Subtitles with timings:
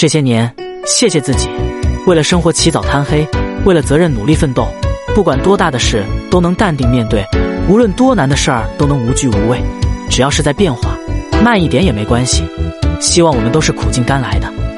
[0.00, 0.50] 这些年
[0.86, 1.46] 谢谢自己
[2.06, 3.28] 为了生活起早贪黑
[3.66, 4.66] 为了责任努力奋斗
[5.14, 7.22] 不管多大的事都能淡定面对
[7.68, 9.60] 无论多难的事儿都能无惧无畏
[10.08, 10.96] 只要是在变化
[11.44, 12.44] 慢一点也没关系。
[13.00, 14.69] 希望我们都是苦尽甘来的。